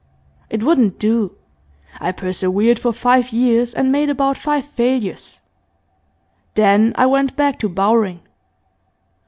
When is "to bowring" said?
7.59-8.21